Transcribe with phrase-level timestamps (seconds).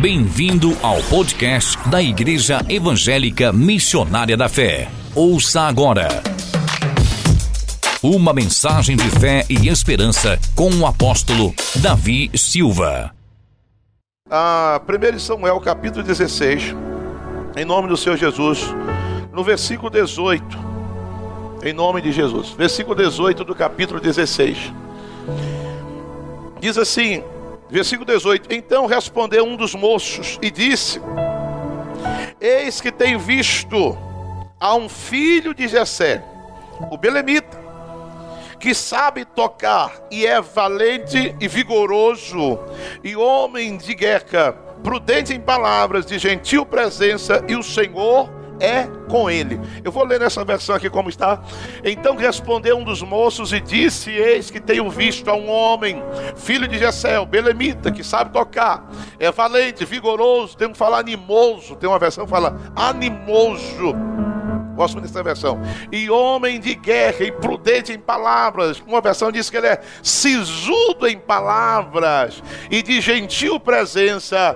[0.00, 4.90] Bem-vindo ao podcast da Igreja Evangélica Missionária da Fé.
[5.14, 6.08] Ouça agora.
[8.02, 13.10] Uma mensagem de fé e esperança com o apóstolo Davi Silva.
[14.30, 16.74] A 1 Samuel capítulo 16,
[17.56, 18.66] em nome do Senhor Jesus,
[19.32, 20.44] no versículo 18,
[21.64, 24.74] em nome de Jesus, versículo 18 do capítulo 16,
[26.60, 27.24] diz assim:
[27.68, 31.00] Versículo 18: Então respondeu um dos moços e disse:
[32.40, 33.96] Eis que tenho visto
[34.58, 36.22] a um filho de Jessé,
[36.90, 37.58] o belemita,
[38.58, 42.58] que sabe tocar e é valente e vigoroso,
[43.02, 44.52] e homem de guerra,
[44.82, 49.60] prudente em palavras, de gentil presença, e o Senhor é com ele.
[49.84, 51.40] Eu vou ler nessa versão aqui como está.
[51.84, 56.02] Então respondeu um dos moços e disse: Eis que tenho visto a um homem,
[56.36, 58.88] filho de Jessel, belemita, que sabe tocar,
[59.18, 63.94] é valente, vigoroso, tem que falar animoso, tem uma versão que fala animoso.
[64.76, 65.58] Gosto dessa versão.
[65.90, 68.82] E homem de guerra e prudente em palavras.
[68.86, 74.54] Uma versão diz que ele é sisudo em palavras e de gentil presença.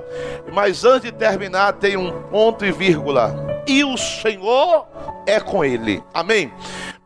[0.53, 4.89] Mas antes de terminar, tem um ponto e vírgula e o Senhor
[5.25, 6.03] é com ele.
[6.13, 6.53] Amém.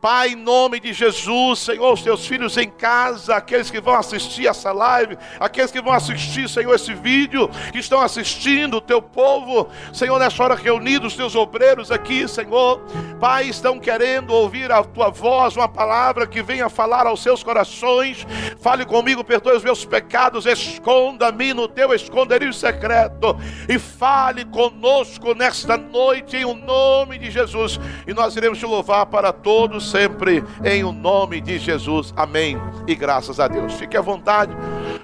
[0.05, 4.45] Pai, em nome de Jesus, Senhor, os teus filhos em casa, aqueles que vão assistir
[4.45, 9.67] essa live, aqueles que vão assistir, Senhor, esse vídeo, que estão assistindo, o teu povo,
[9.91, 12.81] Senhor, nessa hora reunidos, os teus obreiros aqui, Senhor,
[13.19, 18.27] Pai, estão querendo ouvir a tua voz, uma palavra que venha falar aos seus corações.
[18.59, 23.35] Fale comigo, perdoe os meus pecados, esconda-me no teu esconderijo secreto.
[23.67, 29.07] E fale conosco nesta noite, em o nome de Jesus, e nós iremos te louvar
[29.07, 32.13] para todos sempre em o nome de Jesus.
[32.17, 32.57] Amém.
[32.85, 33.75] E graças a Deus.
[33.75, 34.53] Fique à vontade.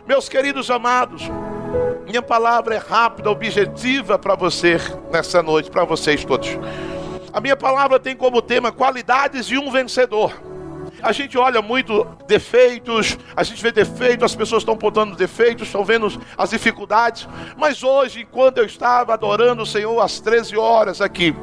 [0.05, 1.31] Meus queridos amados,
[2.05, 4.75] minha palavra é rápida, objetiva para você
[5.09, 6.49] nessa noite, para vocês todos.
[7.31, 10.33] A minha palavra tem como tema qualidades de um vencedor.
[11.01, 15.85] A gente olha muito defeitos, a gente vê defeitos, as pessoas estão apontando defeitos, estão
[15.85, 17.29] vendo as dificuldades.
[17.55, 21.33] Mas hoje, enquanto eu estava adorando o Senhor às 13 horas aqui,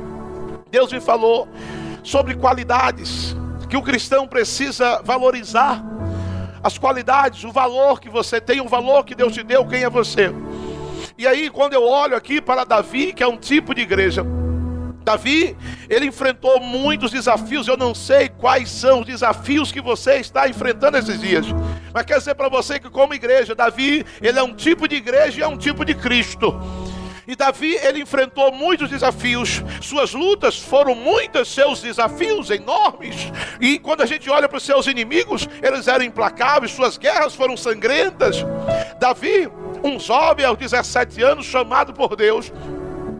[0.70, 1.48] Deus me falou
[2.02, 3.37] sobre qualidades
[3.68, 5.84] que o cristão precisa valorizar.
[6.62, 9.90] As qualidades, o valor que você tem, o valor que Deus te deu, quem é
[9.90, 10.32] você.
[11.16, 14.24] E aí, quando eu olho aqui para Davi, que é um tipo de igreja,
[15.04, 15.56] Davi,
[15.88, 17.66] ele enfrentou muitos desafios.
[17.66, 21.46] Eu não sei quais são os desafios que você está enfrentando esses dias.
[21.94, 25.40] Mas quero dizer para você que, como igreja, Davi, ele é um tipo de igreja
[25.40, 26.54] e é um tipo de Cristo.
[27.28, 33.30] E Davi, ele enfrentou muitos desafios, suas lutas foram muitas, seus desafios enormes.
[33.60, 37.54] E quando a gente olha para os seus inimigos, eles eram implacáveis, suas guerras foram
[37.54, 38.38] sangrentas.
[38.98, 39.46] Davi,
[39.84, 42.50] um jovem aos 17 anos, chamado por Deus,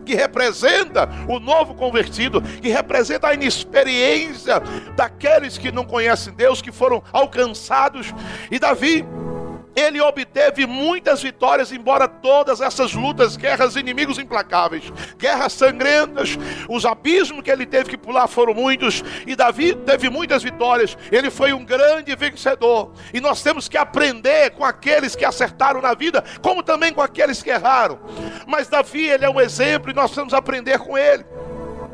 [0.03, 4.59] que representa o novo convertido, que representa a inexperiência
[4.95, 8.11] daqueles que não conhecem Deus, que foram alcançados.
[8.49, 9.05] E Davi,
[9.75, 16.37] ele obteve muitas vitórias, embora todas essas lutas, guerras, inimigos implacáveis, guerras sangrentas,
[16.67, 21.29] os abismos que ele teve que pular foram muitos, e Davi teve muitas vitórias, ele
[21.29, 26.23] foi um grande vencedor, e nós temos que aprender com aqueles que acertaram na vida,
[26.41, 27.99] como também com aqueles que erraram.
[28.47, 31.25] Mas Davi, ele é um exemplo, e nós temos que aprender com ele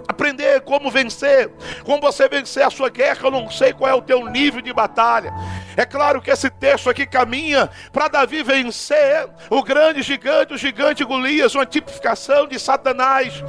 [0.07, 1.49] aprender como vencer,
[1.83, 3.19] como você vencer a sua guerra.
[3.23, 5.33] Eu não sei qual é o teu nível de batalha.
[5.75, 11.03] É claro que esse texto aqui caminha para Davi vencer o grande gigante, o gigante
[11.03, 13.43] Golias, uma tipificação de Satanás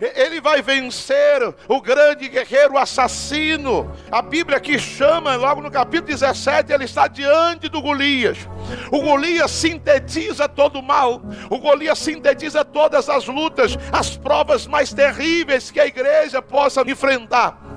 [0.00, 3.90] ele vai vencer o grande guerreiro assassino.
[4.10, 8.38] A Bíblia aqui chama, logo no capítulo 17, ele está diante do Golias.
[8.90, 14.92] O Golias sintetiza todo o mal, o Golias sintetiza todas as lutas, as provas mais
[14.92, 17.67] terríveis que a igreja possa enfrentar.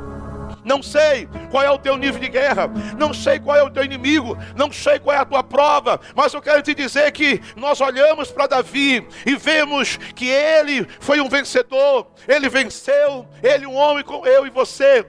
[0.63, 3.83] Não sei qual é o teu nível de guerra, não sei qual é o teu
[3.83, 7.81] inimigo, não sei qual é a tua prova, mas eu quero te dizer que nós
[7.81, 14.03] olhamos para Davi e vemos que ele foi um vencedor, ele venceu, ele um homem
[14.03, 15.05] com eu e você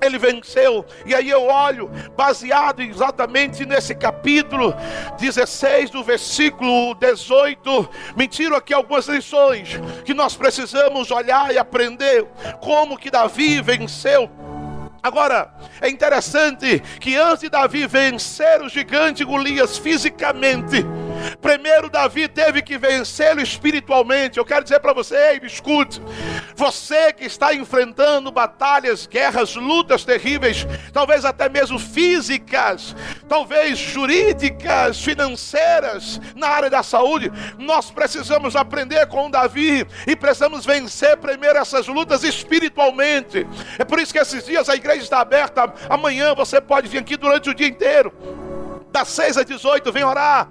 [0.00, 0.84] ele venceu.
[1.04, 4.74] E aí eu olho, baseado exatamente nesse capítulo
[5.18, 12.26] 16, do versículo 18, me tiro aqui algumas lições que nós precisamos olhar e aprender
[12.60, 14.30] como que Davi venceu
[15.02, 15.50] Agora,
[15.80, 20.84] é interessante que antes de Davi vencer o gigante Golias fisicamente,
[21.40, 24.38] Primeiro, Davi teve que vencê-lo espiritualmente.
[24.38, 26.00] Eu quero dizer para você, ei, me escute.
[26.54, 32.94] Você que está enfrentando batalhas, guerras, lutas terríveis, talvez até mesmo físicas,
[33.28, 41.16] talvez jurídicas, financeiras, na área da saúde, nós precisamos aprender com Davi e precisamos vencer
[41.16, 43.46] primeiro essas lutas espiritualmente.
[43.78, 45.72] É por isso que esses dias a igreja está aberta.
[45.88, 48.12] Amanhã você pode vir aqui durante o dia inteiro
[48.90, 50.48] das 6 às 18, vem orar.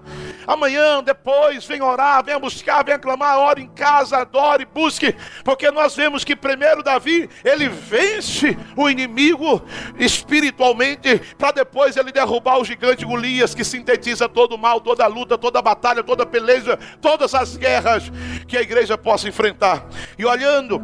[0.49, 5.95] Amanhã, depois, vem orar, vem buscar, vem clamar, ore em casa, adore, busque, porque nós
[5.95, 9.61] vemos que primeiro Davi, ele vence o inimigo
[9.99, 15.07] espiritualmente, para depois ele derrubar o gigante Golias, que sintetiza todo o mal, toda a
[15.07, 18.11] luta, toda a batalha, toda a peleja, todas as guerras
[18.47, 19.85] que a igreja possa enfrentar.
[20.17, 20.81] E olhando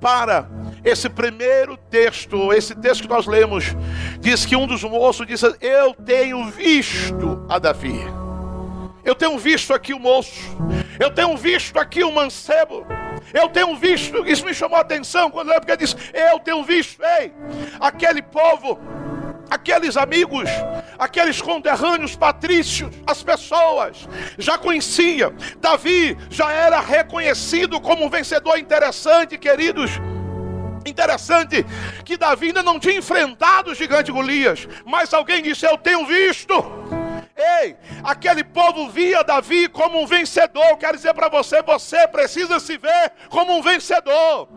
[0.00, 0.48] para
[0.84, 3.64] esse primeiro texto, esse texto que nós lemos,
[4.20, 8.25] diz que um dos moços disse: Eu tenho visto a Davi.
[9.06, 10.34] Eu tenho visto aqui o moço.
[10.98, 12.84] Eu tenho visto aqui o mancebo.
[13.32, 17.02] Eu tenho visto, isso me chamou a atenção quando eu porque disse: Eu tenho visto,
[17.02, 17.32] ei,
[17.80, 18.78] aquele povo
[19.48, 20.48] aqueles amigos,
[20.98, 25.32] aqueles conterrâneos patrícios, as pessoas já conheciam.
[25.60, 29.92] Davi já era reconhecido como um vencedor interessante, queridos.
[30.84, 31.64] Interessante
[32.04, 37.05] que Davi ainda não tinha enfrentado o gigante Golias, mas alguém disse: Eu tenho visto.
[37.36, 40.76] Ei, aquele povo via Davi como um vencedor.
[40.78, 44.48] Quero dizer para você: você precisa se ver como um vencedor.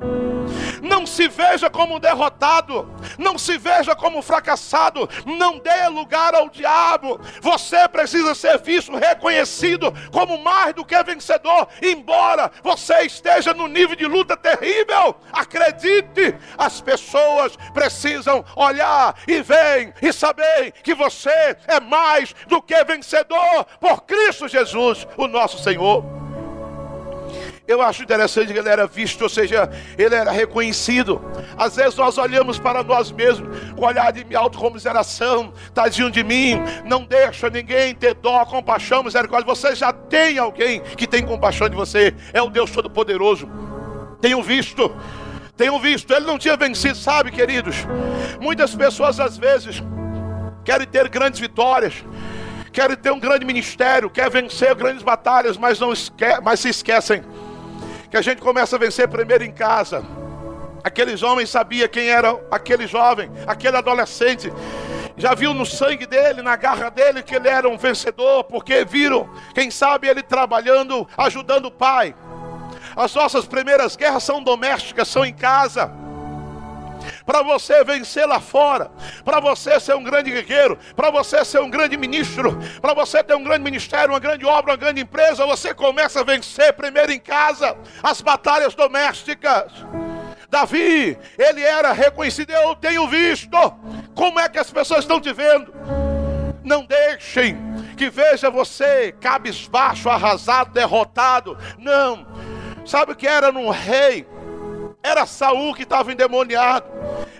[1.00, 7.22] Não se veja como derrotado, não se veja como fracassado, não dê lugar ao diabo.
[7.40, 13.96] Você precisa ser visto, reconhecido como mais do que vencedor, embora você esteja no nível
[13.96, 15.16] de luta terrível.
[15.31, 22.84] Acredite, as pessoas precisam olhar e ver e saber que você é mais do que
[22.84, 26.19] vencedor por Cristo Jesus, o nosso Senhor.
[27.69, 31.21] Eu acho interessante que ele era visto, ou seja, ele era reconhecido.
[31.56, 37.04] Às vezes nós olhamos para nós mesmos com olhar de autocomiseração, tadinho de mim, não
[37.04, 39.45] deixa ninguém ter dó, compaixão, misericórdia.
[39.45, 43.48] Você já tem alguém que tem compaixão de você, é o Deus Todo-Poderoso.
[44.19, 44.92] Tenho visto,
[45.56, 47.75] tenho visto, ele não tinha vencido, sabe, queridos?
[48.42, 49.83] Muitas pessoas às vezes
[50.66, 52.04] querem ter grandes vitórias,
[52.74, 57.24] querem ter um grande ministério, querem vencer grandes batalhas, mas, não esque mas se esquecem
[58.10, 60.04] que a gente começa a vencer primeiro em casa.
[60.84, 64.52] Aqueles homens sabiam quem era aquele jovem, aquele adolescente.
[65.18, 69.30] Já viu no sangue dele, na garra dele, que ele era um vencedor, porque viram,
[69.54, 72.16] quem sabe, ele trabalhando, ajudando o pai.
[72.96, 75.99] As nossas primeiras guerras são domésticas, são em casa
[77.30, 78.90] para você vencer lá fora,
[79.24, 83.36] para você ser um grande guerreiro, para você ser um grande ministro, para você ter
[83.36, 87.20] um grande ministério, uma grande obra, uma grande empresa, você começa a vencer primeiro em
[87.20, 89.72] casa as batalhas domésticas.
[90.50, 93.56] Davi, ele era reconhecido, eu tenho visto
[94.16, 95.72] como é que as pessoas estão te vendo.
[96.64, 97.56] Não deixem
[97.96, 101.56] que veja você cabisbaixo, arrasado, derrotado.
[101.78, 102.26] Não.
[102.88, 104.26] Sabe o que era num rei?
[105.01, 106.86] Era Saul que estava endemoniado.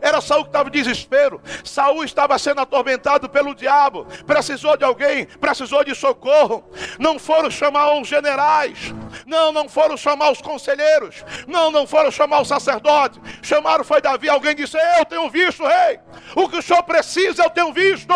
[0.02, 1.42] Era Saul que estava em desespero.
[1.64, 4.06] Saul estava sendo atormentado pelo diabo.
[4.26, 6.64] Precisou de alguém, precisou de socorro.
[6.98, 8.94] Não foram chamar os generais.
[9.26, 11.26] Não, não foram chamar os conselheiros.
[11.48, 13.20] Não, não foram chamar os sacerdotes.
[13.42, 14.30] Chamaram foi Davi.
[14.30, 16.00] Alguém disse: Eu tenho visto, rei.
[16.36, 18.14] O que o senhor precisa, eu tenho visto.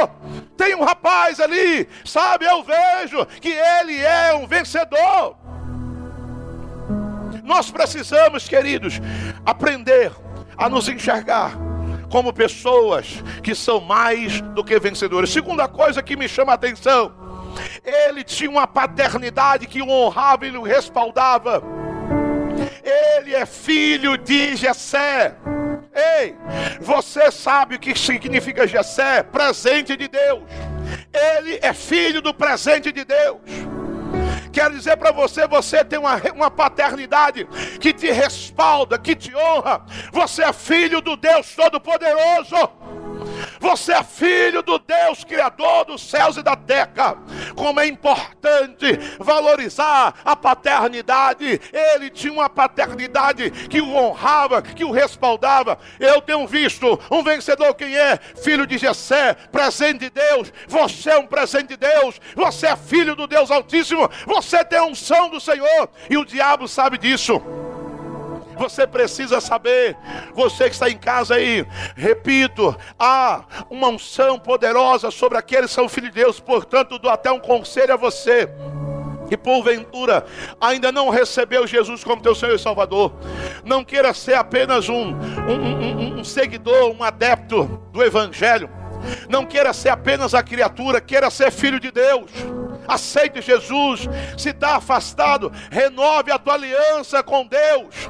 [0.55, 2.45] Tem um rapaz ali, sabe?
[2.45, 5.42] Eu vejo que ele é um vencedor.
[7.43, 9.01] Nós precisamos, queridos,
[9.45, 10.11] aprender
[10.57, 11.51] a nos enxergar
[12.09, 15.29] como pessoas que são mais do que vencedores.
[15.29, 17.13] Segunda coisa que me chama a atenção,
[17.83, 21.61] ele tinha uma paternidade que o honrava e o respaldava.
[22.81, 25.35] Ele é filho de Jessé.
[25.93, 26.35] Ei,
[26.79, 29.21] você sabe o que significa Jessé?
[29.21, 30.43] Presente de Deus.
[31.11, 33.41] Ele é filho do presente de Deus.
[34.53, 37.45] Quero dizer para você: você tem uma, uma paternidade
[37.81, 39.83] que te respalda, que te honra.
[40.11, 42.55] Você é filho do Deus Todo-Poderoso.
[43.59, 47.17] Você é filho do Deus Criador dos céus e da terra.
[47.55, 51.59] Como é importante valorizar a paternidade.
[51.71, 55.77] Ele tinha uma paternidade que o honrava, que o respaldava.
[55.99, 58.17] Eu tenho visto um vencedor quem é?
[58.17, 60.51] Filho de Jessé, presente de Deus.
[60.67, 62.19] Você é um presente de Deus.
[62.35, 64.09] Você é filho do Deus Altíssimo.
[64.25, 65.89] Você tem a unção do Senhor.
[66.09, 67.41] E o diabo sabe disso.
[68.57, 69.97] Você precisa saber,
[70.33, 75.89] você que está em casa aí, repito, há uma unção poderosa sobre aqueles que são
[75.89, 78.49] filhos de Deus, portanto, dou até um conselho a você.
[79.27, 80.25] Que porventura
[80.59, 83.13] ainda não recebeu Jesus como teu Senhor e Salvador,
[83.63, 88.69] não queira ser apenas um, um, um, um seguidor, um adepto do Evangelho,
[89.29, 92.31] não queira ser apenas a criatura, queira ser filho de Deus.
[92.87, 98.09] Aceite Jesus, se está afastado, renove a tua aliança com Deus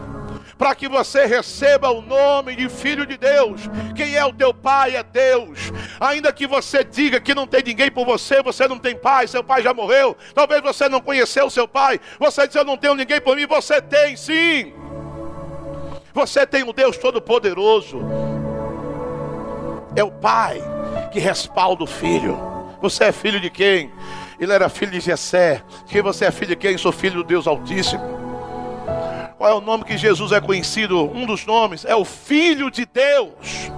[0.58, 3.62] para que você receba o nome de filho de Deus.
[3.96, 5.72] Quem é o teu pai é Deus.
[6.00, 9.44] Ainda que você diga que não tem ninguém por você, você não tem pai, seu
[9.44, 10.16] pai já morreu.
[10.34, 12.00] Talvez você não conheceu seu pai.
[12.20, 14.74] Você diz eu não tenho ninguém por mim, você tem sim.
[16.14, 18.00] Você tem um Deus todo-poderoso.
[19.96, 20.62] É o pai
[21.12, 22.38] que respalda o filho.
[22.82, 23.92] Você é filho de quem?
[24.40, 25.64] Ele era filho de Jessé.
[25.88, 26.78] Quem você é filho de quem?
[26.78, 28.23] Sou filho do Deus Altíssimo.
[29.44, 31.04] Qual é o nome que Jesus é conhecido?
[31.04, 33.70] Um dos nomes é o Filho de Deus.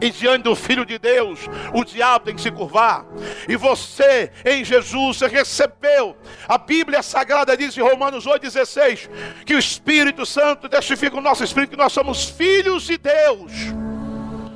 [0.00, 1.40] E diante do Filho de Deus,
[1.74, 3.04] o diabo tem que se curvar.
[3.46, 6.16] E você, em Jesus, você recebeu.
[6.48, 9.10] A Bíblia Sagrada diz em Romanos 8,16
[9.44, 13.52] que o Espírito Santo testifica o nosso espírito que nós somos filhos de Deus.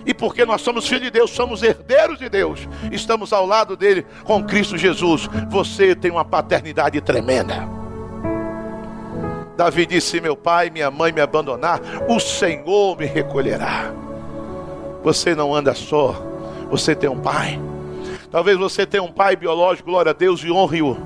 [0.07, 4.07] E porque nós somos filhos de Deus, somos herdeiros de Deus, estamos ao lado dele
[4.25, 5.29] com Cristo Jesus.
[5.51, 7.76] Você tem uma paternidade tremenda.
[9.57, 13.93] Davi disse: Meu pai minha mãe me abandonar, o Senhor me recolherá.
[15.03, 16.23] Você não anda só,
[16.71, 17.61] você tem um pai.
[18.31, 20.99] Talvez você tenha um pai biológico, glória a Deus, e honre-o.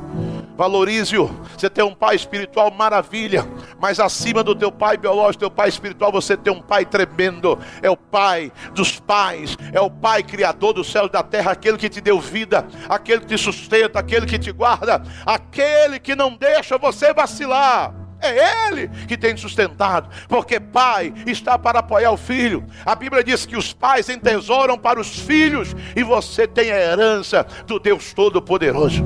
[0.56, 1.30] Valorize-o.
[1.56, 3.46] Você tem um pai espiritual, maravilha.
[3.80, 7.58] Mas acima do teu pai biológico, teu pai espiritual, você tem um pai tremendo.
[7.80, 9.56] É o pai dos pais.
[9.72, 11.52] É o pai criador do céu e da terra.
[11.52, 12.66] Aquele que te deu vida.
[12.88, 14.00] Aquele que te sustenta.
[14.00, 15.02] Aquele que te guarda.
[15.24, 17.99] Aquele que não deixa você vacilar.
[18.20, 22.64] É Ele que tem sustentado, porque pai está para apoiar o filho.
[22.84, 27.46] A Bíblia diz que os pais entesouram para os filhos, e você tem a herança
[27.66, 29.02] do Deus Todo-Poderoso.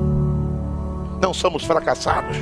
[1.20, 2.36] Não somos fracassados.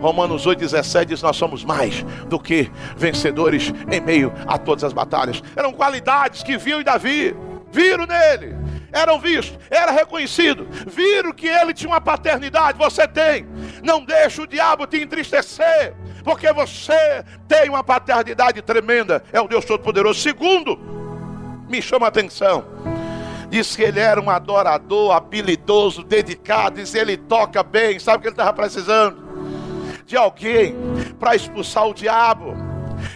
[0.00, 5.42] Romanos 8,17 diz: Nós somos mais do que vencedores em meio a todas as batalhas.
[5.54, 7.36] Eram qualidades que viu em Davi,
[7.70, 8.56] viram nele,
[8.92, 13.46] eram vistos, era reconhecido, viram que ele tinha uma paternidade, você tem.
[13.82, 15.94] Não deixe o diabo te entristecer,
[16.24, 20.20] porque você tem uma paternidade tremenda, é o Deus Todo-Poderoso.
[20.20, 20.78] Segundo,
[21.68, 22.64] me chama a atenção.
[23.48, 26.76] Diz que ele era um adorador, habilidoso, dedicado.
[26.76, 27.98] Diz ele toca bem.
[27.98, 29.28] Sabe o que ele estava precisando?
[30.06, 30.76] De alguém
[31.18, 32.69] para expulsar o diabo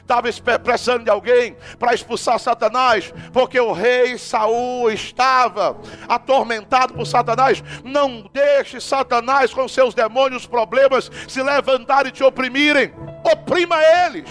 [0.05, 0.29] estava
[0.63, 7.65] precisando de alguém para expulsar Satanás, porque o rei Saul estava atormentado por Satanás.
[7.83, 12.93] Não deixe Satanás com seus demônios, problemas se levantarem e te oprimirem.
[13.25, 14.29] Oprima eles.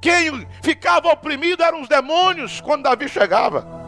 [0.00, 3.85] Quem ficava oprimido eram os demônios quando Davi chegava.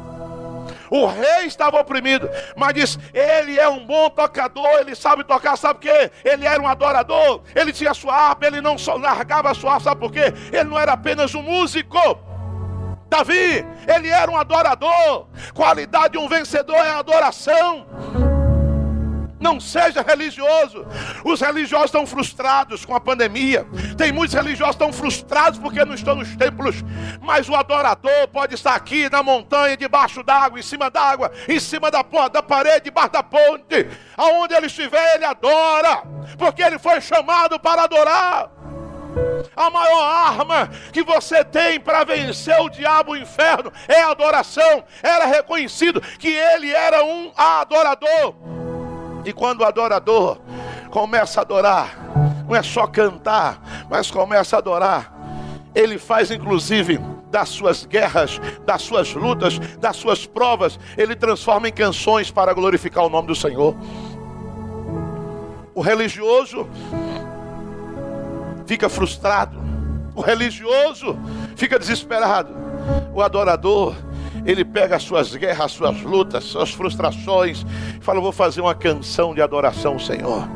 [0.91, 5.79] O rei estava oprimido, mas diz: ele é um bom tocador, ele sabe tocar, sabe
[5.79, 6.11] o quê?
[6.25, 9.85] Ele era um adorador, ele tinha sua harpa, ele não só largava a sua harpa,
[9.85, 10.33] sabe por quê?
[10.53, 11.99] Ele não era apenas um músico.
[13.09, 15.27] Davi, ele era um adorador.
[15.55, 17.87] Qualidade de um vencedor é adoração.
[19.41, 20.85] Não seja religioso.
[21.25, 23.67] Os religiosos estão frustrados com a pandemia.
[23.97, 26.77] Tem muitos religiosos que estão frustrados porque não estão nos templos.
[27.21, 31.91] Mas o adorador pode estar aqui na montanha, debaixo d'água, em cima d'água, em cima
[31.91, 33.89] da da parede, debaixo da ponte.
[34.17, 36.03] Aonde ele estiver, ele adora.
[36.37, 38.51] Porque ele foi chamado para adorar.
[39.57, 44.11] A maior arma que você tem para vencer o diabo e o inferno é a
[44.11, 44.85] adoração.
[45.03, 48.58] Era reconhecido que ele era um adorador.
[49.25, 50.39] E quando o adorador
[50.91, 51.99] começa a adorar,
[52.49, 55.13] não é só cantar, mas começa a adorar,
[55.75, 56.99] ele faz inclusive
[57.31, 63.05] das suas guerras, das suas lutas, das suas provas, ele transforma em canções para glorificar
[63.05, 63.75] o nome do Senhor.
[65.75, 66.69] O religioso
[68.67, 69.59] fica frustrado,
[70.15, 71.19] o religioso
[71.55, 72.55] fica desesperado,
[73.15, 73.95] o adorador
[74.49, 77.67] ele pega as suas guerras, as suas lutas, suas frustrações,
[78.01, 80.49] e fala: Vou fazer uma canção de adoração ao Senhor.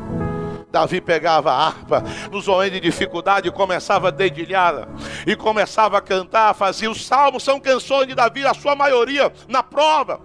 [0.71, 4.87] Davi pegava a harpa nos momentos de dificuldade começava a dedilhar
[5.27, 9.61] e começava a cantar, fazia os salmos, são canções de Davi, a sua maioria na
[9.61, 10.19] prova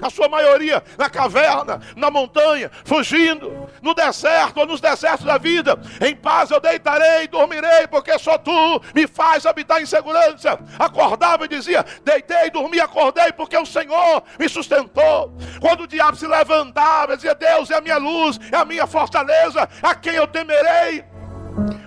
[0.00, 5.78] a sua maioria na caverna, na montanha, fugindo, no deserto ou nos desertos da vida.
[6.00, 10.58] Em paz eu deitarei e dormirei, porque só tu me faz habitar em segurança.
[10.78, 15.32] Acordava e dizia: Deitei, dormi, acordei, porque o Senhor me sustentou.
[15.60, 19.68] Quando o diabo se levantava, dizia: Deus é a minha luz, é a minha fortaleza,
[19.82, 21.04] a quem eu temerei.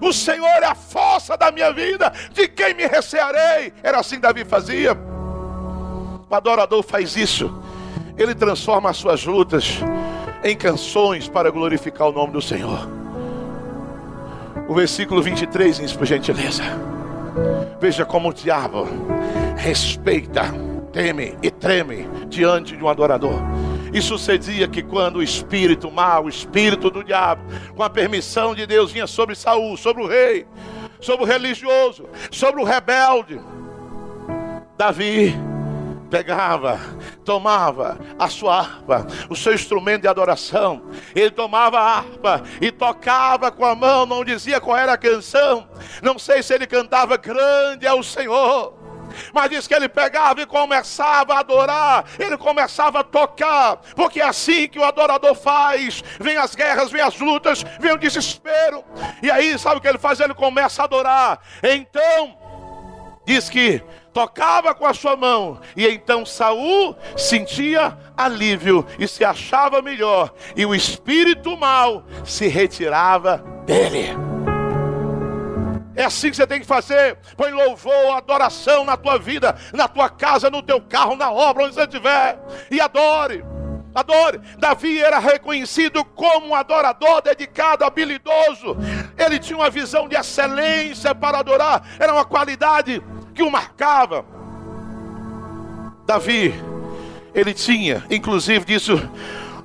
[0.01, 3.73] O Senhor é a força da minha vida, de quem me recearei?
[3.81, 4.93] Era assim Davi fazia.
[6.29, 7.62] O adorador faz isso.
[8.17, 9.79] Ele transforma as suas lutas
[10.43, 12.87] em canções para glorificar o nome do Senhor.
[14.67, 16.63] O versículo 23 diz, por gentileza.
[17.79, 18.87] Veja como o diabo
[19.57, 20.43] respeita,
[20.91, 23.39] teme e treme diante de um adorador.
[23.93, 27.43] E sucedia que quando o espírito mau, o espírito do diabo,
[27.75, 30.45] com a permissão de Deus, vinha sobre Saul, sobre o rei,
[30.99, 33.39] sobre o religioso, sobre o rebelde,
[34.77, 35.52] Davi
[36.13, 36.79] pegava,
[37.25, 40.91] tomava a sua harpa, o seu instrumento de adoração.
[41.15, 45.67] Ele tomava a harpa e tocava com a mão, não dizia qual era a canção.
[46.03, 48.83] Não sei se ele cantava grande é o Senhor
[49.31, 54.25] mas diz que ele pegava e começava a adorar, ele começava a tocar, porque é
[54.25, 56.03] assim que o adorador faz.
[56.19, 58.83] Vem as guerras, vem as lutas, vem o desespero,
[59.21, 60.19] e aí sabe o que ele faz?
[60.19, 61.39] Ele começa a adorar.
[61.61, 62.35] Então,
[63.23, 69.81] diz que tocava com a sua mão, e então Saul sentia alívio e se achava
[69.81, 74.15] melhor, e o espírito mal se retirava dele.
[75.95, 77.17] É assim que você tem que fazer.
[77.37, 81.75] Põe louvor, adoração na tua vida, na tua casa, no teu carro, na obra, onde
[81.75, 82.39] você estiver.
[82.71, 83.45] E adore.
[83.93, 84.41] Adore.
[84.57, 88.75] Davi era reconhecido como um adorador dedicado, habilidoso.
[89.17, 91.83] Ele tinha uma visão de excelência para adorar.
[91.99, 94.25] Era uma qualidade que o marcava.
[96.05, 96.53] Davi,
[97.33, 98.97] ele tinha, inclusive disso,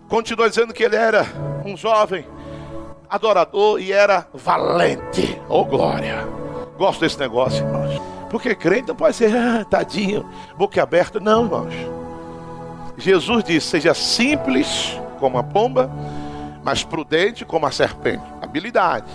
[0.09, 1.27] continua dizendo que ele era
[1.65, 2.25] um jovem
[3.11, 5.41] adorador e era valente.
[5.49, 6.27] Oh glória!
[6.77, 8.01] Gosto desse negócio, irmãos.
[8.31, 11.19] Porque crente não pode ser, ah, tadinho, boca aberta.
[11.19, 11.75] Não, irmãos.
[12.97, 15.91] Jesus disse: seja simples como a pomba,
[16.63, 18.23] mas prudente como a serpente.
[18.41, 19.07] Habilidade.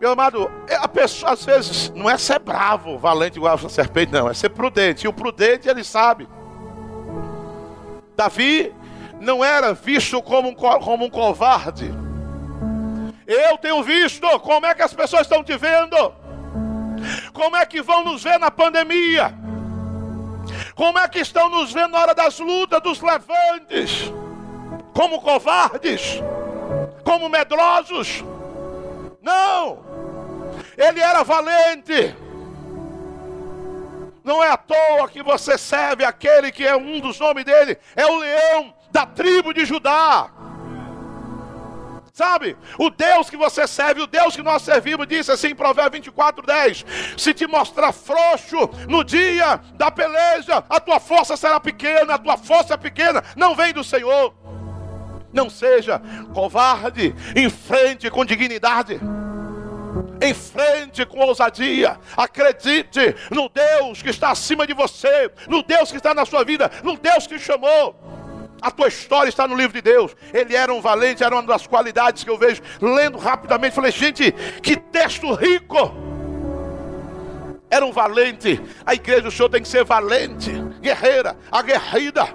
[0.00, 4.10] Meu amado, é, a pessoa às vezes não é ser bravo, valente igual a serpente,
[4.10, 5.04] não, é ser prudente.
[5.04, 6.26] E o prudente ele sabe.
[8.16, 8.74] Davi
[9.20, 11.92] não era visto como um, como um covarde.
[13.26, 16.14] Eu tenho visto como é que as pessoas estão te vendo,
[17.34, 19.34] como é que vão nos ver na pandemia,
[20.74, 24.10] como é que estão nos vendo na hora das lutas, dos levantes,
[24.94, 26.22] como covardes,
[27.04, 28.24] como medrosos.
[29.22, 29.89] Não,
[30.80, 32.16] ele era valente.
[34.24, 38.06] Não é à toa que você serve aquele que é um dos nomes dele, é
[38.06, 40.30] o leão da tribo de Judá.
[42.12, 46.04] Sabe, o Deus que você serve, o Deus que nós servimos, disse assim em Provérbios
[46.04, 46.84] 24, 10:
[47.16, 52.36] Se te mostrar frouxo no dia da peleja, a tua força será pequena, a tua
[52.36, 54.34] força é pequena, não vem do Senhor.
[55.32, 56.02] Não seja
[56.34, 59.00] covarde, enfrente com dignidade
[60.20, 61.98] em frente com ousadia.
[62.16, 66.70] Acredite no Deus que está acima de você, no Deus que está na sua vida,
[66.82, 67.94] no Deus que chamou.
[68.60, 70.14] A tua história está no livro de Deus.
[70.34, 73.74] Ele era um valente, era uma das qualidades que eu vejo lendo rapidamente.
[73.74, 75.94] Falei, gente, que texto rico!
[77.70, 78.60] Era um valente.
[78.84, 80.50] A igreja do Senhor tem que ser valente,
[80.82, 82.28] guerreira, aguerrida.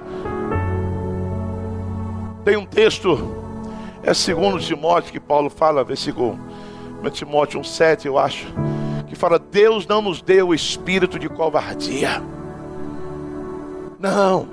[2.43, 3.35] Tem um texto,
[4.01, 6.39] é segundo Timóteo que Paulo fala, versículo
[7.11, 8.47] Timóteo 1,7, eu acho,
[9.07, 12.21] que fala: Deus não nos deu o espírito de covardia.
[13.99, 14.47] Não.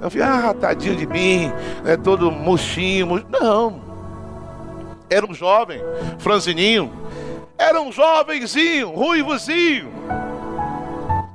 [0.00, 1.52] Eu falei, ah, tadinho de mim,
[1.84, 3.24] é todo murchinho.
[3.30, 3.80] Não.
[5.08, 5.80] Era um jovem,
[6.18, 6.92] franzininho.
[7.56, 9.92] Era um jovenzinho, ruivozinho.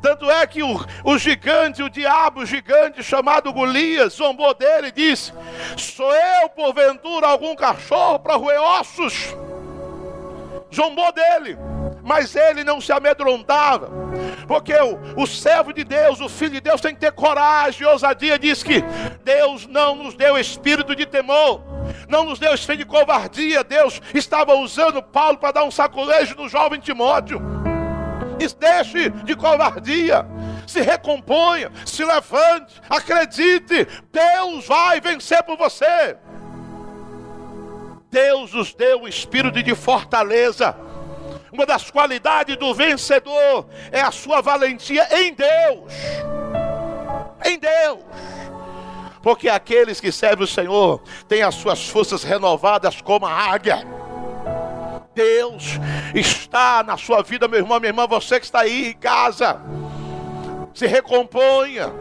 [0.02, 5.32] Tanto é que o, o gigante, o diabo gigante chamado Golias, zombou dele e disse:
[5.78, 9.36] Sou eu, porventura, algum cachorro para roer ossos?
[10.74, 11.58] Zombou dele,
[12.04, 13.90] mas ele não se amedrontava,
[14.48, 17.86] porque o, o servo de Deus, o filho de Deus, tem que ter coragem e
[17.86, 18.40] ousadia.
[18.40, 18.84] Diz que
[19.24, 21.62] Deus não nos deu espírito de temor,
[22.08, 23.64] não nos deu espírito de covardia.
[23.64, 27.42] Deus estava usando Paulo para dar um sacolejo no jovem Timóteo.
[28.60, 30.26] Deixe de covardia,
[30.68, 36.18] se recomponha, se levante, acredite, Deus vai vencer por você.
[38.48, 40.76] Deus nos deu o espírito de fortaleza.
[41.52, 45.94] Uma das qualidades do vencedor é a sua valentia em Deus.
[47.46, 48.00] Em Deus.
[49.22, 53.86] Porque aqueles que servem o Senhor têm as suas forças renovadas como a águia.
[55.14, 55.80] Deus
[56.14, 59.60] está na sua vida, meu irmão, minha irmã, você que está aí em casa.
[60.74, 61.92] Se recomponha.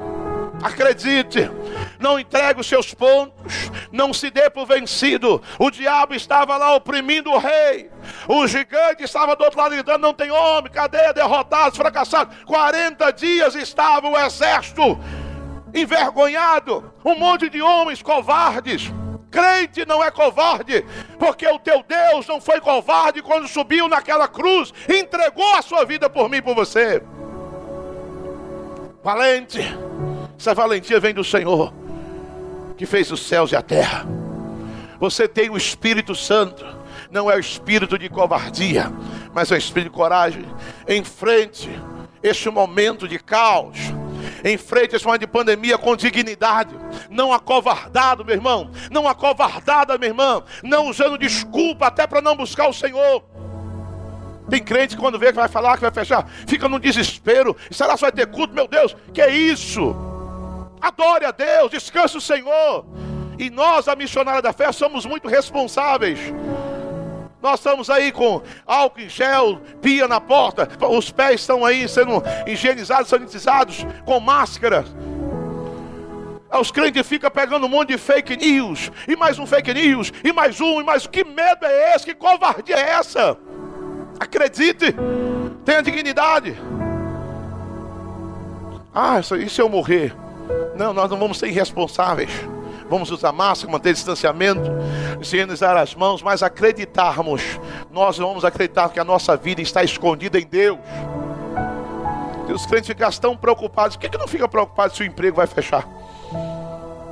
[0.63, 1.51] Acredite,
[1.99, 5.43] não entregue os seus pontos, não se dê por vencido.
[5.59, 7.91] O diabo estava lá oprimindo o rei,
[8.29, 11.13] o gigante estava do outro lado gritando: não tem homem, cadê?
[11.13, 12.37] Derrotados, fracassados.
[12.45, 14.99] 40 dias estava o exército
[15.75, 18.93] envergonhado, um monte de homens covardes.
[19.31, 20.85] Crente não é covarde,
[21.19, 26.09] porque o teu Deus não foi covarde quando subiu naquela cruz, entregou a sua vida
[26.09, 27.03] por mim por você.
[29.03, 29.61] Valente,
[30.39, 31.73] essa valentia vem do Senhor,
[32.77, 34.07] que fez os céus e a terra.
[34.99, 36.65] Você tem o Espírito Santo,
[37.11, 38.93] não é o espírito de covardia,
[39.33, 40.45] mas é o espírito de coragem.
[40.89, 41.71] Enfrente
[42.23, 43.77] este momento de caos
[44.45, 46.75] Enfrente esse momento de pandemia com dignidade,
[47.11, 52.69] não acovardado, meu irmão, não acovardada, meu irmão, não usando desculpa até para não buscar
[52.69, 53.25] o Senhor.
[54.49, 57.57] Tem crente que quando vê que vai falar, que vai fechar, fica no desespero.
[57.71, 58.55] Será que vai ter culto?
[58.55, 59.95] Meu Deus, que é isso?
[60.87, 62.85] Adore a Deus, descanse o Senhor.
[63.37, 66.21] E nós, a missionária da fé, somos muito responsáveis.
[67.43, 72.23] Nós estamos aí com álcool em gel, pia na porta, os pés estão aí sendo
[72.47, 74.85] higienizados, sanitizados, com máscara.
[76.53, 80.33] Os crentes ficam pegando um monte de fake news, e mais um fake news, e
[80.33, 81.05] mais um, e mais.
[81.05, 82.05] Que medo é esse?
[82.05, 83.37] Que covardia é essa?
[84.21, 84.95] Acredite,
[85.65, 86.57] tenha dignidade.
[88.95, 90.15] Ah, e se eu morrer?
[90.77, 92.31] Não, nós não vamos ser irresponsáveis
[92.89, 94.71] vamos usar máscara, manter distanciamento,
[95.21, 97.43] higienizar as mãos, mas acreditarmos,
[97.91, 100.79] nós vamos acreditar que a nossa vida está escondida em Deus.
[102.49, 105.37] E os crentes ficam tão preocupados, por que, que não fica preocupado se o emprego
[105.37, 105.87] vai fechar?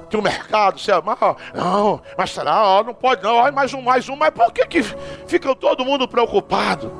[0.08, 1.18] Que o mercado, se amar,
[1.52, 4.82] não, mas será, não pode não, mais um, mais um, mas por que, que
[5.26, 6.92] fica todo mundo preocupado?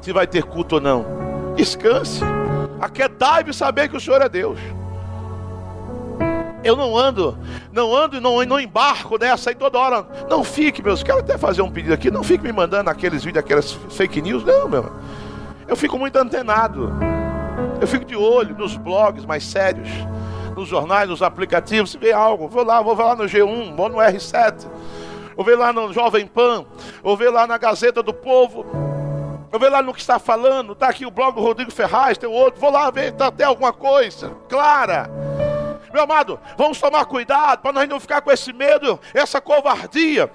[0.00, 1.04] Se vai ter culto ou não?
[1.56, 2.20] Descanse.
[2.80, 4.60] Aquietai-me saber que o Senhor é Deus.
[6.64, 7.38] Eu não ando,
[7.72, 10.06] não ando e não, não embarco nessa aí toda hora.
[10.28, 11.02] Não fique, meus.
[11.02, 12.10] Quero até fazer um pedido aqui.
[12.10, 14.44] Não fique me mandando aqueles vídeos, aquelas fake news.
[14.44, 14.92] Não, meu.
[15.68, 16.92] Eu fico muito antenado.
[17.80, 19.88] Eu fico de olho nos blogs mais sérios,
[20.56, 21.90] nos jornais, nos aplicativos.
[21.90, 24.66] Se vê algo, vou lá, vou lá no G1, vou no R7,
[25.36, 26.64] vou ver lá no Jovem Pan,
[27.02, 28.66] vou ver lá na Gazeta do Povo.
[29.50, 30.72] Vou ver lá no que está falando.
[30.72, 32.60] Está aqui o blog do Rodrigo Ferraz, tem outro.
[32.60, 35.10] Vou lá ver, está até alguma coisa clara.
[35.98, 40.30] Meu amado, vamos tomar cuidado para nós não ficar com esse medo, essa covardia.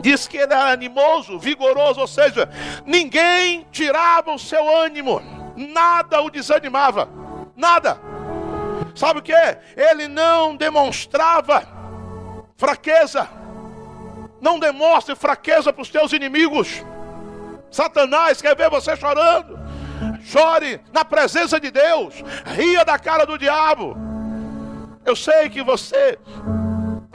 [0.00, 2.50] Diz que ele era animoso, vigoroso, ou seja,
[2.84, 5.22] ninguém tirava o seu ânimo,
[5.54, 7.08] nada o desanimava,
[7.54, 8.00] nada.
[8.96, 9.32] Sabe o que?
[9.76, 11.62] Ele não demonstrava
[12.56, 13.28] fraqueza.
[14.40, 16.84] Não demonstre fraqueza para os teus inimigos.
[17.70, 19.56] Satanás quer ver você chorando.
[20.24, 22.24] Chore na presença de Deus.
[22.44, 24.05] Ria da cara do diabo.
[25.06, 26.18] Eu sei que você,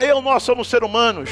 [0.00, 1.28] eu, nós somos seres humanos.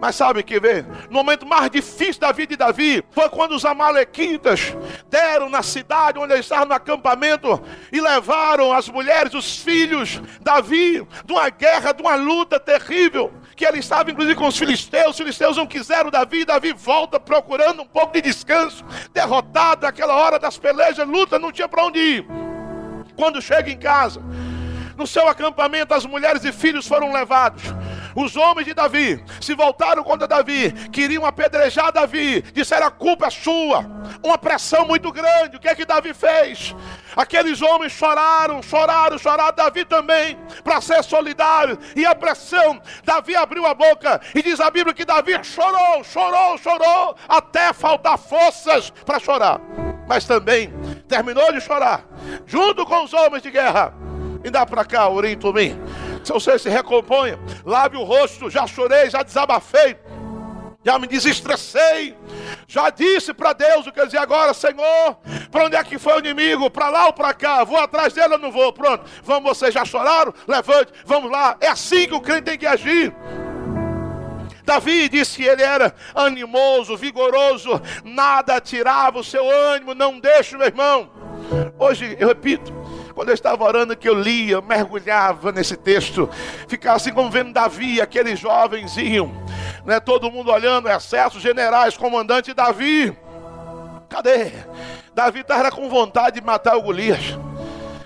[0.00, 0.82] Mas sabe que vê?
[1.10, 4.74] No momento mais difícil da vida de Davi foi quando os amalequitas
[5.10, 11.06] deram na cidade onde ele estava no acampamento e levaram as mulheres, os filhos, Davi,
[11.26, 13.30] de uma guerra, de uma luta terrível.
[13.54, 17.82] Que ele estava inclusive com os filisteus, os filisteus não quiseram Davi, Davi volta procurando
[17.82, 22.26] um pouco de descanso, derrotado naquela hora das pelejas, luta, não tinha para onde ir.
[23.14, 24.22] Quando chega em casa,
[25.00, 27.62] no seu acampamento, as mulheres e filhos foram levados.
[28.14, 33.30] Os homens de Davi se voltaram contra Davi, queriam apedrejar Davi, disseram a culpa é
[33.30, 33.78] sua.
[34.22, 35.56] Uma pressão muito grande.
[35.56, 36.76] O que é que Davi fez?
[37.16, 39.54] Aqueles homens choraram, choraram, choraram.
[39.56, 41.78] Davi também, para ser solidário.
[41.96, 46.58] E a pressão, Davi abriu a boca e diz a Bíblia que Davi chorou, chorou,
[46.58, 49.60] chorou, até faltar forças para chorar.
[50.06, 50.70] Mas também
[51.08, 52.04] terminou de chorar,
[52.44, 54.09] junto com os homens de guerra
[54.42, 55.78] me dá para cá, Urim Tumim.
[56.24, 58.50] Se você se recomponha, lave o rosto.
[58.50, 59.96] Já chorei, já desabafei.
[60.84, 62.16] Já me desestressei.
[62.66, 65.18] Já disse para Deus o que eu dizia agora, Senhor.
[65.50, 66.70] Para onde é que foi o inimigo?
[66.70, 67.64] Para lá ou para cá?
[67.64, 68.72] Vou atrás dele ou não vou?
[68.72, 69.04] Pronto.
[69.22, 70.32] Vamos, vocês já choraram?
[70.48, 71.56] Levante, vamos lá.
[71.60, 73.14] É assim que o crente tem que agir.
[74.64, 80.66] Davi disse que ele era animoso, vigoroso, nada tirava o seu ânimo, não deixe, meu
[80.66, 81.10] irmão.
[81.76, 82.72] Hoje, eu repito,
[83.20, 86.26] quando eu estava orando, que eu lia, mergulhava nesse texto,
[86.66, 89.30] ficava assim como vendo Davi, aqueles jovens iam,
[89.84, 93.14] né, todo mundo olhando, exércitos, generais, comandante Davi.
[94.08, 94.52] Cadê?
[95.14, 97.38] Davi estava com vontade de matar o Golias.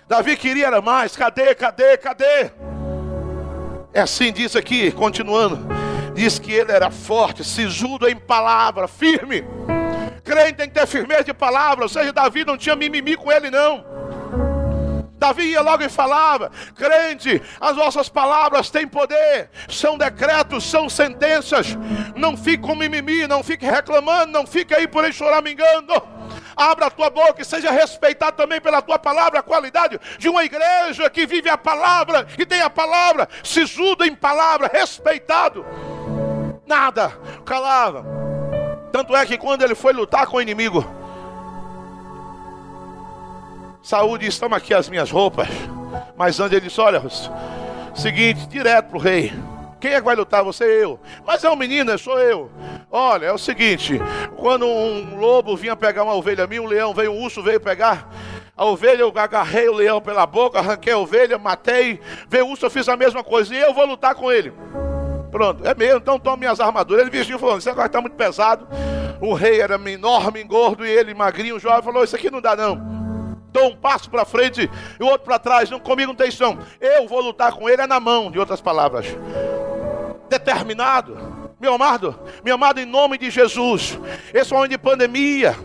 [0.09, 1.17] Davi queria era mais.
[1.17, 2.51] Cadê, cadê, cadê?
[3.93, 5.65] É assim, diz aqui, continuando.
[6.13, 9.45] Diz que ele era forte, sisudo em palavra, firme.
[10.25, 11.85] Crente tem que ter firmeza de palavra.
[11.85, 13.94] Ou seja, Davi não tinha mimimi com ele, não.
[15.25, 21.79] Davi ia logo e falava: crente, as vossas palavras têm poder, são decretos, são sentenças.
[22.15, 25.95] Não fique com mimimi, não fique reclamando, não fique aí por aí choramingando.
[26.55, 30.45] Abra a tua boca e seja respeitado também pela tua palavra, a qualidade de uma
[30.45, 35.65] igreja que vive a palavra e tem a palavra, sisudo em palavra, respeitado.
[36.67, 37.13] Nada,
[37.47, 38.05] calava.
[38.93, 40.85] Tanto é que quando ele foi lutar com o inimigo,
[43.85, 45.47] Saúde, estão aqui as minhas roupas.
[46.17, 47.03] Mas ele disse: Olha,
[47.95, 49.31] seguinte, direto pro rei.
[49.79, 50.43] Quem é que vai lutar?
[50.43, 50.99] Você eu.
[51.27, 52.51] Mas é um menino, sou eu.
[52.91, 54.01] Olha, é o seguinte:
[54.39, 58.09] quando um lobo vinha pegar uma ovelha minha, um leão veio, um urso veio pegar.
[58.57, 62.01] A ovelha, eu agarrei o leão pela boca, arranquei a ovelha, matei.
[62.27, 63.55] Veio o urso, eu fiz a mesma coisa.
[63.55, 64.51] E eu vou lutar com ele.
[65.31, 67.03] Pronto, é mesmo, então toma minhas armaduras.
[67.03, 68.67] Ele vestiu e falou: Isso agora está muito pesado.
[69.21, 73.04] O rei era enorme, engordo, e ele magrinho, jovem, falou: Isso aqui não dá não
[73.55, 75.71] dou um passo para frente e o outro para trás.
[75.71, 76.43] Não, comigo não tem isso.
[76.81, 79.07] Eu vou lutar com ele é na mão, de outras palavras.
[80.29, 81.33] Determinado.
[81.61, 83.99] Meu amado, meu amado, em nome de Jesus.
[84.35, 85.57] Esse é ano de pandemia.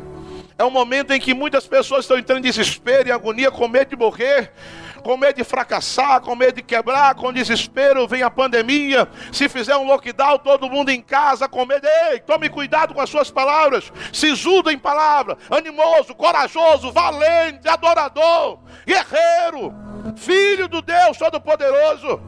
[0.58, 3.89] É um momento em que muitas pessoas estão entrando em desespero e agonia, com medo
[3.89, 4.52] de morrer
[5.00, 9.08] com medo de fracassar, com medo de quebrar, com desespero, vem a pandemia.
[9.32, 11.88] Se fizer um lockdown, todo mundo em casa, com medo.
[12.12, 13.92] Ei, tome cuidado com as suas palavras.
[14.12, 19.74] Sisudo em palavra, animoso, corajoso, valente, adorador, guerreiro,
[20.16, 22.22] filho do Deus Todo-Poderoso.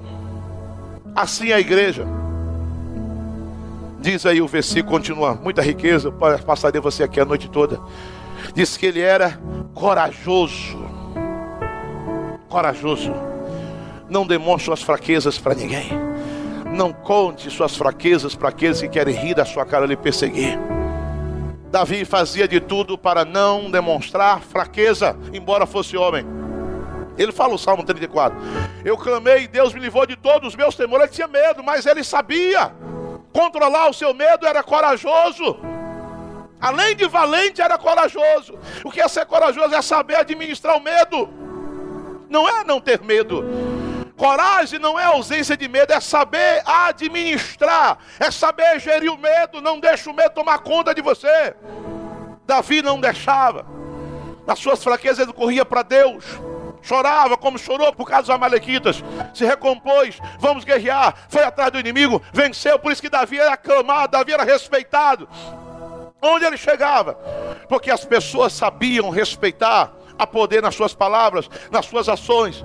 [1.15, 2.05] Assim é a igreja.
[3.99, 6.11] Diz aí o versículo, continua, muita riqueza,
[6.45, 7.79] passaria você aqui a noite toda.
[8.55, 9.39] Diz que ele era
[9.75, 10.81] corajoso
[12.51, 13.11] corajoso.
[14.09, 15.89] Não demonstre suas fraquezas para ninguém.
[16.71, 20.59] Não conte suas fraquezas para aqueles que querem rir da sua cara e lhe perseguir.
[21.71, 26.25] Davi fazia de tudo para não demonstrar fraqueza, embora fosse homem.
[27.17, 28.37] Ele fala o Salmo 34:
[28.83, 31.05] Eu clamei e Deus me livrou de todos os meus temores.
[31.05, 32.73] Ele tinha medo, mas ele sabia
[33.31, 35.57] controlar o seu medo, era corajoso.
[36.59, 38.59] Além de valente, era corajoso.
[38.83, 41.40] O que é ser corajoso é saber administrar o medo
[42.31, 43.43] não é não ter medo.
[44.15, 49.79] Coragem não é ausência de medo, é saber administrar, é saber gerir o medo, não
[49.79, 51.55] deixa o medo tomar conta de você.
[52.45, 53.65] Davi não deixava,
[54.45, 56.23] nas suas fraquezas ele corria para Deus,
[56.81, 62.21] chorava como chorou por causa dos amalequitas, se recompôs, vamos guerrear, foi atrás do inimigo,
[62.31, 65.27] venceu, por isso que Davi era aclamado, Davi era respeitado.
[66.21, 67.15] Onde ele chegava?
[67.67, 72.63] Porque as pessoas sabiam respeitar a poder nas suas palavras, nas suas ações.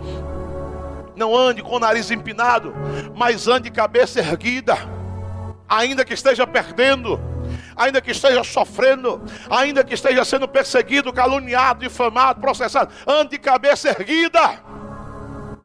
[1.14, 2.74] Não ande com o nariz empinado,
[3.14, 4.76] mas ande cabeça erguida,
[5.68, 7.18] ainda que esteja perdendo,
[7.74, 14.60] ainda que esteja sofrendo, ainda que esteja sendo perseguido, caluniado, difamado, processado, ande cabeça erguida.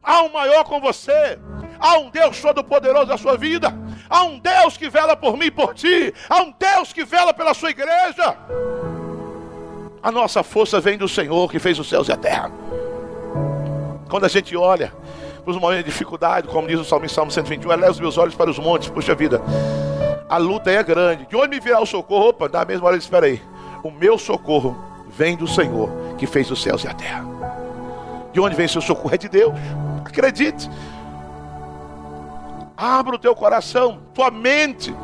[0.04, 1.38] Há um maior com você,
[1.80, 3.74] há um Deus todo-poderoso na sua vida,
[4.10, 7.34] há um Deus que vela por mim e por ti, há um Deus que vela
[7.34, 8.38] pela sua igreja.
[10.04, 12.52] A nossa força vem do Senhor que fez os céus e a terra.
[14.10, 14.92] Quando a gente olha
[15.44, 18.34] para os momentos de dificuldade, como diz o Salmo Salmo 121, eleva os meus olhos
[18.34, 19.40] para os montes, puxa vida.
[20.28, 21.28] A luta é grande.
[21.28, 22.30] De onde me virá o socorro?
[22.30, 23.40] Opa, da mesma hora, espera aí.
[23.84, 24.76] O meu socorro
[25.08, 27.24] vem do Senhor que fez os céus e a terra.
[28.34, 29.14] De onde vem seu socorro?
[29.14, 29.54] É de Deus.
[30.04, 30.68] Acredite.
[32.76, 34.96] Abra o teu coração, tua mente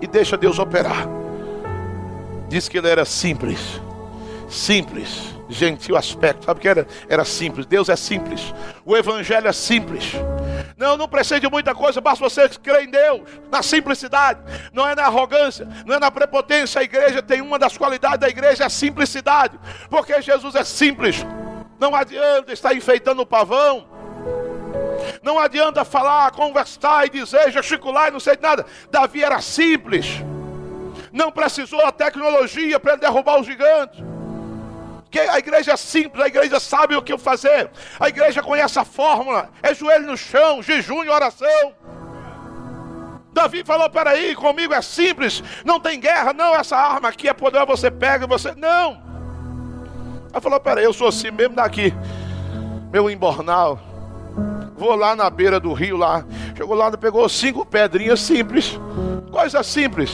[0.00, 1.21] e deixa Deus operar.
[2.52, 3.80] Diz que ele era simples.
[4.46, 5.22] Simples.
[5.48, 6.44] Gentil aspecto.
[6.44, 6.86] Sabe o que era?
[7.08, 7.64] Era simples.
[7.64, 8.52] Deus é simples.
[8.84, 10.12] O evangelho é simples.
[10.76, 14.40] Não, não precisa de muita coisa, basta você crer em Deus, na simplicidade,
[14.72, 16.80] não é na arrogância, não é na prepotência.
[16.80, 21.24] A igreja tem uma das qualidades da igreja, é a simplicidade, porque Jesus é simples.
[21.78, 23.88] Não adianta estar enfeitando o pavão,
[25.22, 28.66] não adianta falar, conversar e dizer, gesticular e não sei de nada.
[28.90, 30.22] Davi era simples
[31.12, 34.02] não precisou a tecnologia para derrubar os gigantes.
[35.10, 38.84] Que a igreja é simples, a igreja sabe o que fazer, a igreja conhece a
[38.84, 41.74] fórmula, é joelho no chão, jejum e oração.
[43.30, 47.64] Davi falou: peraí, comigo é simples, não tem guerra, não, essa arma aqui é poder,
[47.66, 48.54] você pega, você.
[48.54, 49.02] Não!
[50.32, 51.92] Ele falou: peraí, eu sou assim mesmo daqui,
[52.90, 53.78] meu embornal.
[54.74, 56.24] Vou lá na beira do rio lá.
[56.56, 58.80] Chegou lá, pegou cinco pedrinhas simples.
[59.30, 60.10] Coisa simples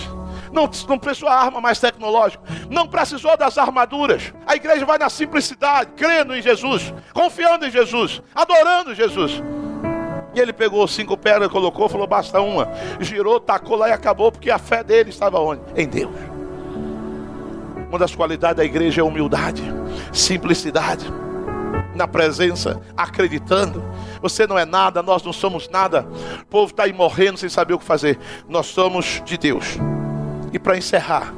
[0.58, 4.34] não, não precisou arma mais tecnológica, não precisou das armaduras.
[4.44, 9.40] A igreja vai na simplicidade, crendo em Jesus, confiando em Jesus, adorando Jesus.
[10.34, 12.68] E ele pegou cinco pedras, colocou, falou: basta uma.
[13.00, 15.62] Girou, tacou lá e acabou, porque a fé dele estava onde?
[15.76, 16.14] Em Deus.
[17.88, 19.62] Uma das qualidades da igreja é humildade,
[20.12, 21.06] simplicidade.
[21.94, 23.82] na presença, acreditando.
[24.22, 26.06] Você não é nada, nós não somos nada.
[26.42, 28.18] O povo está aí morrendo sem saber o que fazer.
[28.48, 29.78] Nós somos de Deus.
[30.52, 31.34] E para encerrar,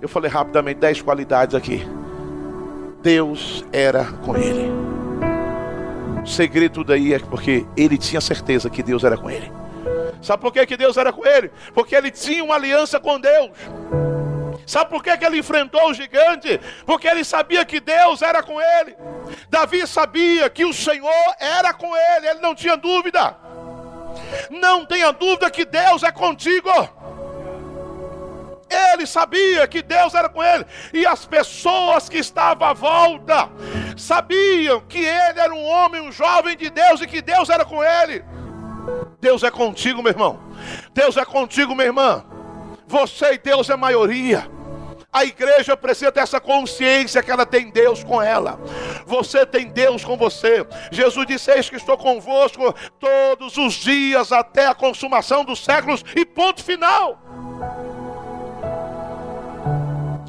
[0.00, 1.86] eu falei rapidamente dez qualidades aqui.
[3.02, 4.70] Deus era com ele.
[6.22, 9.52] O segredo daí é porque ele tinha certeza que Deus era com ele.
[10.22, 11.50] Sabe por que, que Deus era com ele?
[11.74, 13.50] Porque ele tinha uma aliança com Deus.
[14.66, 16.58] Sabe por que, que ele enfrentou o gigante?
[16.86, 18.96] Porque ele sabia que Deus era com ele.
[19.50, 23.36] Davi sabia que o Senhor era com ele, ele não tinha dúvida.
[24.50, 26.70] Não tenha dúvida que Deus é contigo.
[28.70, 33.50] Ele sabia que Deus era com ele, e as pessoas que estavam à volta
[33.96, 37.82] sabiam que ele era um homem, um jovem de Deus e que Deus era com
[37.82, 38.24] ele.
[39.20, 40.40] Deus é contigo, meu irmão.
[40.92, 42.24] Deus é contigo, minha irmã.
[42.86, 44.48] Você e Deus é maioria.
[45.14, 48.58] A igreja precisa ter essa consciência que ela tem Deus com ela.
[49.06, 50.66] Você tem Deus com você.
[50.90, 56.26] Jesus disse: Eis que estou convosco todos os dias até a consumação dos séculos e
[56.26, 57.18] ponto final.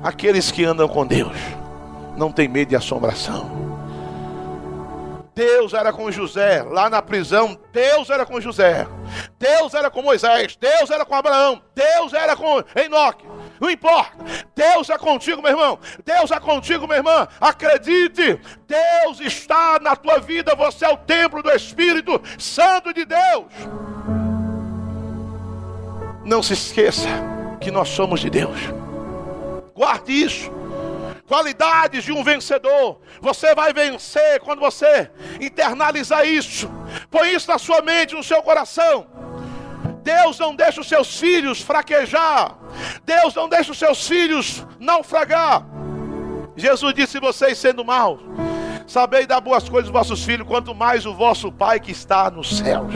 [0.06, 1.36] Aqueles que andam com Deus
[2.16, 3.50] não tem medo de assombração.
[5.34, 8.88] Deus era com José, lá na prisão, Deus era com José,
[9.40, 13.26] Deus era com Moisés, Deus era com Abraão, Deus era com Enoque.
[13.60, 14.16] Não importa,
[14.56, 15.80] Deus é contigo, meu irmão.
[16.06, 17.28] Deus é contigo, minha irmã.
[17.42, 20.54] Acredite, Deus está na tua vida.
[20.54, 23.52] Você é o templo do Espírito Santo de Deus.
[26.24, 27.08] Não se esqueça
[27.60, 28.85] que nós somos de Deus.
[29.76, 30.52] Guarde isso
[31.28, 33.00] qualidades de um vencedor.
[33.20, 35.10] Você vai vencer quando você
[35.42, 36.70] internalizar isso.
[37.10, 39.08] Põe isso na sua mente, no seu coração.
[40.04, 42.56] Deus não deixa os seus filhos fraquejar.
[43.04, 45.66] Deus não deixa os seus filhos naufragar.
[46.56, 48.20] Jesus disse: vocês sendo maus,
[48.86, 52.60] sabei dar boas coisas aos vossos filhos, quanto mais o vosso Pai que está nos
[52.60, 52.94] céus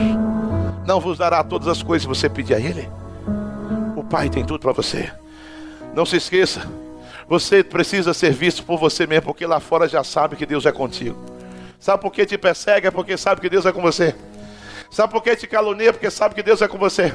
[0.86, 2.90] não vos dará todas as coisas que você pedir a Ele.
[3.94, 5.12] O Pai tem tudo para você.
[5.94, 6.68] Não se esqueça,
[7.28, 10.72] você precisa ser visto por você mesmo, porque lá fora já sabe que Deus é
[10.72, 11.16] contigo.
[11.78, 12.88] Sabe por que te persegue?
[12.88, 14.14] É porque sabe que Deus é com você.
[14.90, 15.92] Sabe por que te calunia?
[15.92, 17.14] Porque sabe que Deus é com você.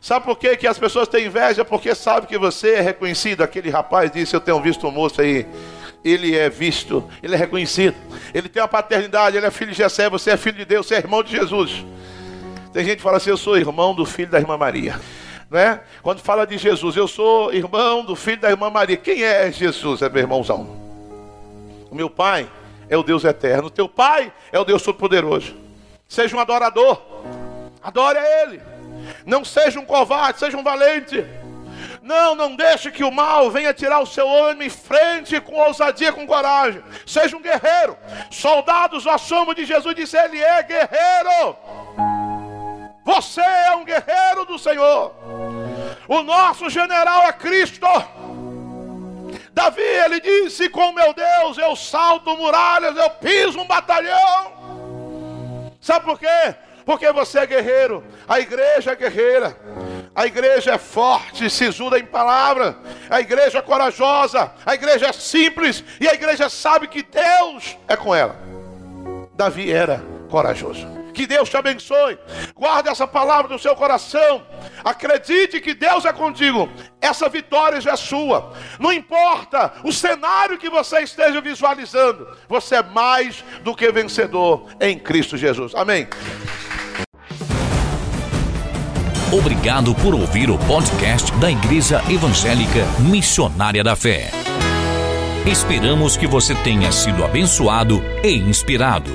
[0.00, 1.64] Sabe por que, que as pessoas têm inveja?
[1.64, 3.42] Porque sabe que você é reconhecido.
[3.42, 5.46] Aquele rapaz disse: Eu tenho visto um moço aí.
[6.04, 7.94] Ele é visto, ele é reconhecido.
[8.34, 10.96] Ele tem uma paternidade, ele é filho de Jessé, você é filho de Deus, você
[10.96, 11.84] é irmão de Jesus.
[12.72, 14.98] Tem gente que fala assim: Eu sou irmão do filho da irmã Maria
[15.52, 15.82] né?
[16.02, 18.96] Quando fala de Jesus, eu sou irmão do filho da irmã Maria.
[18.96, 20.00] Quem é Jesus?
[20.00, 20.66] É meu irmãozão.
[21.90, 22.50] O meu pai
[22.88, 23.66] é o Deus eterno.
[23.66, 25.54] O teu pai é o Deus todo-poderoso.
[26.08, 27.00] Seja um adorador.
[27.82, 28.62] Adore a Ele.
[29.26, 31.24] Não seja um covarde, seja um valente.
[32.00, 36.12] Não, não deixe que o mal venha tirar o seu ânimo em frente com ousadia,
[36.12, 36.82] com coragem.
[37.06, 37.96] Seja um guerreiro.
[38.30, 42.21] Soldados, a sombra de Jesus disse: Ele é guerreiro.
[43.04, 45.12] Você é um guerreiro do Senhor.
[46.08, 47.86] O nosso general é Cristo.
[49.52, 54.52] Davi, ele disse: Com meu Deus eu salto muralhas, eu piso um batalhão.
[55.80, 56.54] Sabe por quê?
[56.84, 59.56] Porque você é guerreiro, a igreja é guerreira,
[60.14, 62.76] a igreja é forte, sisuda em palavra,
[63.08, 67.96] a igreja é corajosa, a igreja é simples e a igreja sabe que Deus é
[67.96, 68.36] com ela.
[69.34, 71.01] Davi era corajoso.
[71.12, 72.18] Que Deus te abençoe.
[72.54, 74.42] Guarde essa palavra no seu coração.
[74.84, 76.68] Acredite que Deus é contigo.
[77.00, 78.52] Essa vitória já é sua.
[78.78, 82.26] Não importa o cenário que você esteja visualizando.
[82.48, 85.74] Você é mais do que vencedor em Cristo Jesus.
[85.74, 86.08] Amém.
[89.32, 94.30] Obrigado por ouvir o podcast da Igreja Evangélica Missionária da Fé.
[95.46, 99.10] Esperamos que você tenha sido abençoado e inspirado.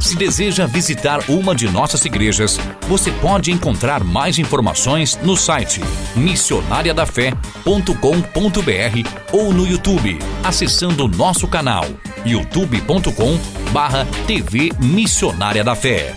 [0.00, 2.58] Se deseja visitar uma de nossas igrejas,
[2.88, 5.82] você pode encontrar mais informações no site
[6.16, 11.84] missionariadafé.com.br ou no YouTube, acessando nosso canal
[12.24, 16.14] youtube.com/tv Missionária da Fé.